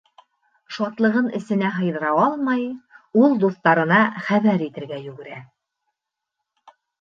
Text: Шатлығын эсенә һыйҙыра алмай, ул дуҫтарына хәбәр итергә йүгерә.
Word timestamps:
Шатлығын 0.77 1.27
эсенә 1.39 1.69
һыйҙыра 1.75 2.13
алмай, 2.21 2.63
ул 3.25 3.37
дуҫтарына 3.45 4.01
хәбәр 4.31 4.65
итергә 4.69 4.99
йүгерә. 5.05 5.39